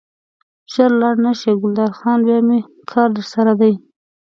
ژر 0.71 0.91
لاړ 1.01 1.15
نه 1.25 1.31
شې 1.39 1.51
ګلداد 1.61 1.91
خانه 1.99 2.21
بیا 2.25 2.39
مې 2.47 2.59
کار 2.91 3.09
درسره 3.17 3.53
دی. 3.61 3.73